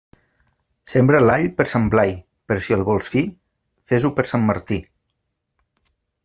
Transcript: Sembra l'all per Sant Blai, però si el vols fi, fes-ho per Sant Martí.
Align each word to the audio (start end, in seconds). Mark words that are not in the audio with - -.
Sembra 0.93 1.19
l'all 1.25 1.43
per 1.59 1.67
Sant 1.71 1.85
Blai, 1.95 2.15
però 2.47 2.63
si 2.69 2.75
el 2.79 2.87
vols 2.87 3.11
fi, 3.17 3.23
fes-ho 3.93 4.13
per 4.21 4.27
Sant 4.33 4.49
Martí. 4.49 4.81